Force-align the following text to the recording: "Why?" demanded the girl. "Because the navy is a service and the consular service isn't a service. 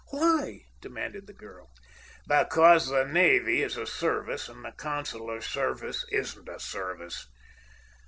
"Why?" 0.09 0.61
demanded 0.81 1.27
the 1.27 1.33
girl. 1.33 1.69
"Because 2.27 2.89
the 2.89 3.05
navy 3.05 3.61
is 3.61 3.77
a 3.77 3.85
service 3.85 4.49
and 4.49 4.65
the 4.65 4.71
consular 4.71 5.41
service 5.41 6.05
isn't 6.11 6.49
a 6.49 6.59
service. 6.59 7.27